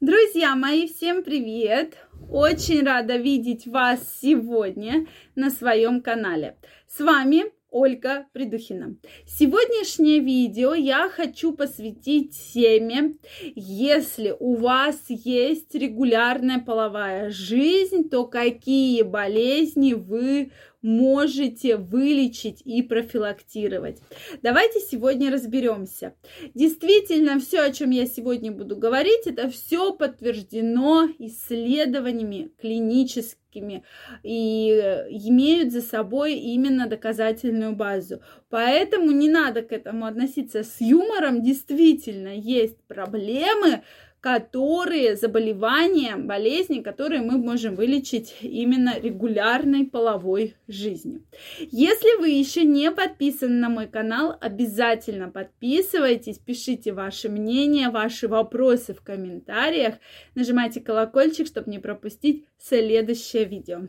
[0.00, 1.96] Друзья мои, всем привет!
[2.30, 6.56] Очень рада видеть вас сегодня на своем канале.
[6.86, 8.96] С вами Ольга Придухина.
[9.26, 13.16] Сегодняшнее видео я хочу посвятить теме,
[13.56, 24.00] если у вас есть регулярная половая жизнь, то какие болезни вы можете вылечить и профилактировать.
[24.42, 26.14] Давайте сегодня разберемся.
[26.54, 33.84] Действительно, все, о чем я сегодня буду говорить, это все подтверждено исследованиями клиническими
[34.22, 34.70] и
[35.10, 38.20] имеют за собой именно доказательную базу.
[38.48, 41.42] Поэтому не надо к этому относиться с юмором.
[41.42, 43.82] Действительно, есть проблемы,
[44.20, 51.22] которые заболевания, болезни, которые мы можем вылечить именно регулярной половой жизнью.
[51.60, 58.92] Если вы еще не подписаны на мой канал, обязательно подписывайтесь, пишите ваше мнение, ваши вопросы
[58.92, 59.94] в комментариях,
[60.34, 63.82] нажимайте колокольчик, чтобы не пропустить следующее видео.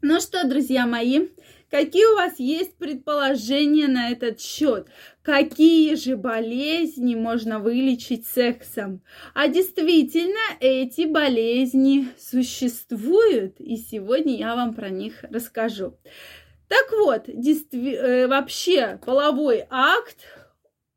[0.00, 1.26] Ну что, друзья мои,
[1.72, 4.86] какие у вас есть предположения на этот счет?
[5.22, 9.02] Какие же болезни можно вылечить сексом?
[9.34, 15.98] А действительно, эти болезни существуют, и сегодня я вам про них расскажу.
[16.68, 20.18] Так вот, действи- э, вообще половой акт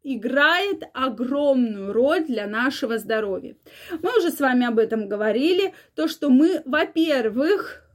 [0.04, 3.56] играет огромную роль для нашего здоровья.
[4.04, 7.88] Мы уже с вами об этом говорили, то, что мы, во-первых,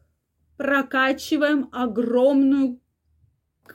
[0.56, 2.80] прокачиваем огромную,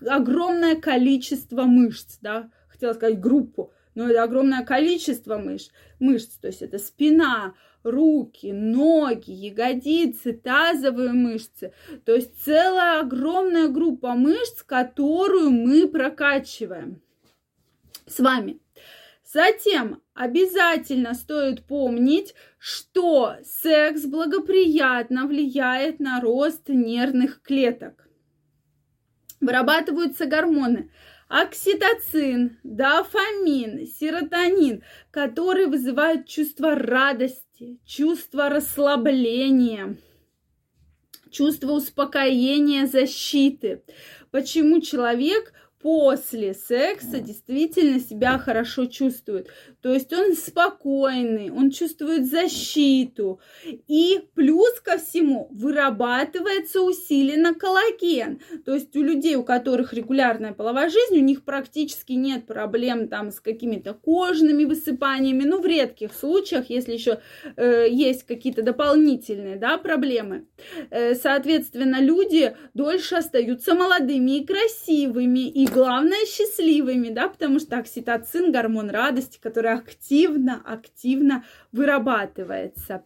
[0.07, 6.61] огромное количество мышц, да, хотела сказать группу, но это огромное количество мышц, мышц, то есть
[6.61, 11.73] это спина, руки, ноги, ягодицы, тазовые мышцы.
[12.05, 17.01] То есть целая огромная группа мышц, которую мы прокачиваем
[18.05, 18.59] с вами.
[19.33, 28.09] Затем обязательно стоит помнить, что секс благоприятно влияет на рост нервных клеток.
[29.39, 30.91] Вырабатываются гормоны
[31.29, 39.95] окситоцин, дофамин, серотонин, которые вызывают чувство радости, чувство расслабления,
[41.29, 43.81] чувство успокоения, защиты.
[44.29, 49.49] Почему человек после секса действительно себя хорошо чувствует.
[49.81, 53.39] То есть он спокойный, он чувствует защиту.
[53.87, 58.41] И плюс ко всему вырабатывается усиленно коллаген.
[58.65, 63.31] То есть у людей, у которых регулярная половая жизнь, у них практически нет проблем там
[63.31, 65.43] с какими-то кожными высыпаниями.
[65.43, 67.19] Ну, в редких случаях, если еще
[67.55, 70.45] э, есть какие-то дополнительные да, проблемы.
[70.91, 78.51] Э, соответственно, люди дольше остаются молодыми и красивыми, и главное, счастливыми, да, потому что окситоцин,
[78.51, 83.03] гормон радости, который активно-активно вырабатывается.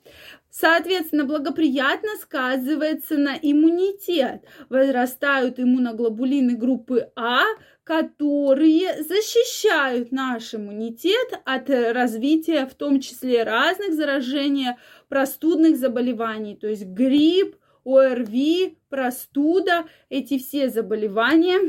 [0.50, 4.44] Соответственно, благоприятно сказывается на иммунитет.
[4.70, 7.44] Возрастают иммуноглобулины группы А,
[7.84, 14.70] которые защищают наш иммунитет от развития, в том числе разных заражений,
[15.08, 21.60] простудных заболеваний, то есть грипп, ОРВИ, простуда, эти все заболевания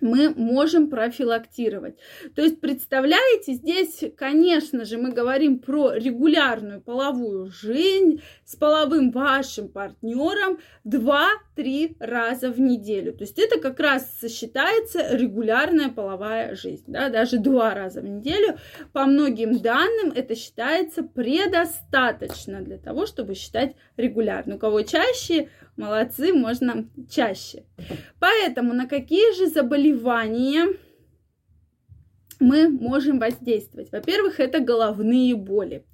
[0.00, 1.96] мы можем профилактировать.
[2.34, 9.68] То есть, представляете, здесь, конечно же, мы говорим про регулярную половую жизнь с половым вашим
[9.68, 13.12] партнером 2-3 раза в неделю.
[13.12, 18.58] То есть это как раз считается регулярная половая жизнь, да, даже два раза в неделю.
[18.92, 24.56] По многим данным это считается предостаточно для того, чтобы считать регулярно.
[24.56, 27.64] У кого чаще, молодцы, можно чаще.
[28.18, 29.85] Поэтому на какие же заболевания
[32.40, 33.90] мы можем воздействовать?
[33.92, 35.84] Во-первых, это головные боли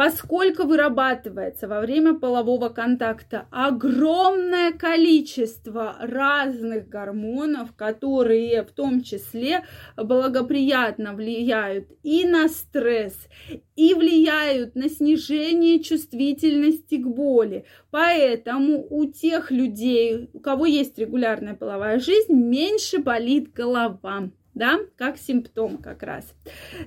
[0.00, 9.66] поскольку вырабатывается во время полового контакта огромное количество разных гормонов, которые в том числе
[9.98, 13.28] благоприятно влияют и на стресс,
[13.76, 17.66] и влияют на снижение чувствительности к боли.
[17.90, 25.16] Поэтому у тех людей, у кого есть регулярная половая жизнь, меньше болит голова да, как
[25.18, 26.34] симптом как раз.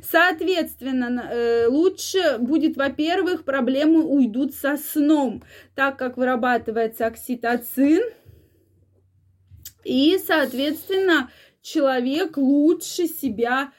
[0.02, 5.44] Соответственно, э, лучше будет, во-первых, проблемы уйдут со сном,
[5.76, 8.02] так как вырабатывается окситоцин,
[9.84, 11.30] и, соответственно,
[11.62, 13.72] человек лучше себя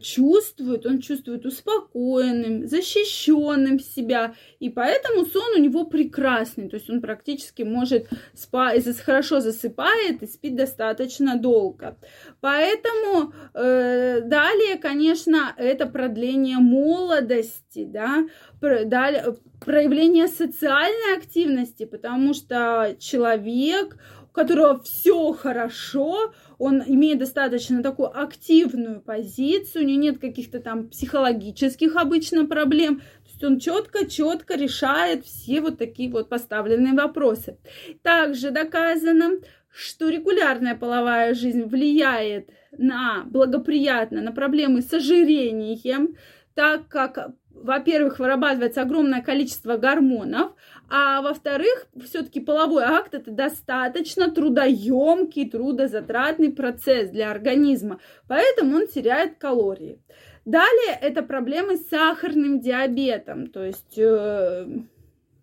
[0.00, 7.00] чувствует, он чувствует успокоенным, защищенным себя, и поэтому сон у него прекрасный, то есть он
[7.00, 11.98] практически может спать, хорошо засыпает и спит достаточно долго.
[12.40, 18.26] Поэтому э, далее, конечно, это продление молодости, да,
[18.60, 23.96] далее, проявление социальной активности, потому что человек,
[24.36, 31.96] которого все хорошо, он имеет достаточно такую активную позицию, у него нет каких-то там психологических
[31.96, 37.56] обычно проблем, то есть он четко-четко решает все вот такие вот поставленные вопросы.
[38.02, 39.38] Также доказано,
[39.70, 46.16] что регулярная половая жизнь влияет на благоприятно на проблемы с ожирением,
[46.54, 47.30] так как
[47.62, 50.52] во-первых, вырабатывается огромное количество гормонов,
[50.88, 59.38] а во-вторых, все-таки половой акт это достаточно трудоемкий, трудозатратный процесс для организма, поэтому он теряет
[59.38, 60.00] калории.
[60.44, 64.66] Далее это проблемы с сахарным диабетом, то есть э,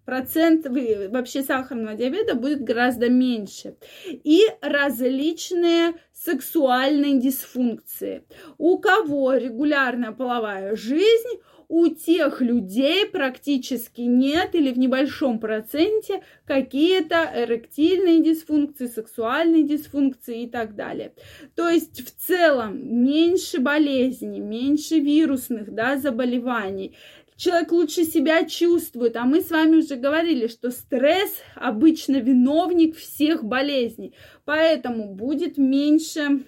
[0.06, 3.76] процент вообще сахарного диабета будет гораздо меньше.
[4.06, 8.24] И различные сексуальные дисфункции.
[8.58, 11.42] У кого регулярная половая жизнь,
[11.74, 20.48] у тех людей практически нет или в небольшом проценте какие-то эректильные дисфункции, сексуальные дисфункции и
[20.48, 21.14] так далее.
[21.56, 26.96] То есть в целом меньше болезней, меньше вирусных да, заболеваний.
[27.38, 33.44] Человек лучше себя чувствует, а мы с вами уже говорили, что стресс обычно виновник всех
[33.44, 34.14] болезней,
[34.46, 36.44] поэтому будет меньше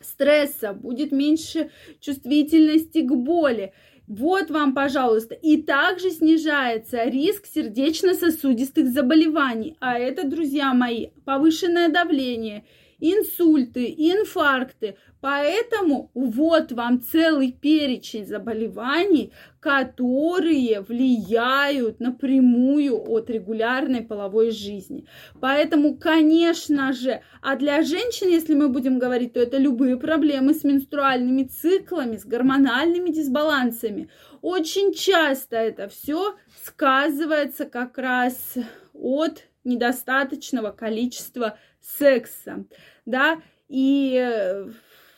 [0.00, 1.70] стресса, будет меньше
[2.00, 3.72] чувствительности к боли.
[4.10, 5.36] Вот вам, пожалуйста.
[5.36, 9.76] И также снижается риск сердечно-сосудистых заболеваний.
[9.78, 12.64] А это, друзья мои, повышенное давление,
[13.00, 14.96] инсульты, инфаркты.
[15.20, 25.06] Поэтому вот вам целый перечень заболеваний, которые влияют напрямую от регулярной половой жизни.
[25.40, 30.64] Поэтому, конечно же, а для женщин, если мы будем говорить, то это любые проблемы с
[30.64, 34.08] менструальными циклами, с гормональными дисбалансами.
[34.40, 38.54] Очень часто это все сказывается как раз
[38.94, 42.64] от недостаточного количества секса,
[43.06, 44.68] да, и э,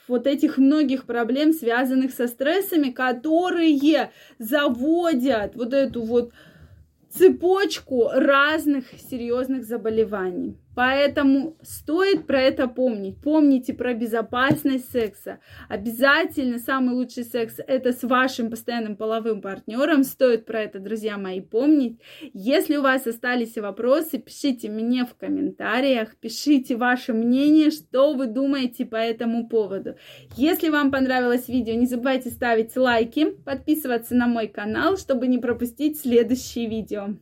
[0.08, 6.32] вот этих многих проблем, связанных со стрессами, которые заводят вот эту вот
[7.10, 10.56] цепочку разных серьезных заболеваний.
[10.74, 13.20] Поэтому стоит про это помнить.
[13.20, 15.38] Помните про безопасность секса.
[15.68, 20.04] Обязательно самый лучший секс это с вашим постоянным половым партнером.
[20.04, 22.00] Стоит про это, друзья мои, помнить.
[22.32, 28.86] Если у вас остались вопросы, пишите мне в комментариях, пишите ваше мнение, что вы думаете
[28.86, 29.96] по этому поводу.
[30.36, 36.00] Если вам понравилось видео, не забывайте ставить лайки, подписываться на мой канал, чтобы не пропустить
[36.00, 37.16] следующие видео.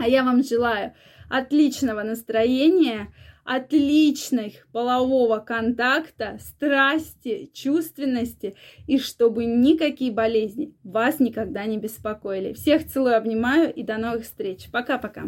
[0.00, 0.94] А я вам желаю
[1.28, 3.12] отличного настроения,
[3.44, 8.56] отличных полового контакта, страсти, чувственности
[8.86, 12.54] и чтобы никакие болезни вас никогда не беспокоили.
[12.54, 14.70] Всех целую, обнимаю и до новых встреч.
[14.72, 15.24] Пока-пока.